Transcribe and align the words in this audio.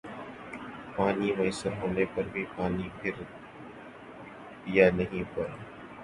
پانی 0.95 1.29
میسر 1.37 1.71
ہونے 1.81 2.05
پر 2.13 2.23
بھی 2.31 2.43
پانی 2.55 2.87
پھر 3.01 3.15
پیا 4.63 4.89
نہیں 4.95 5.23
ہر 5.31 5.49